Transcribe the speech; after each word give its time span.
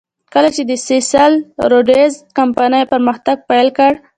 کله 0.33 0.49
چې 0.55 0.61
د 0.65 0.71
سیسل 0.87 1.33
روډز 1.71 2.13
کمپنۍ 2.37 2.83
پرمختګ 2.93 3.37
پیل 3.49 3.67
کړ. 3.77 3.91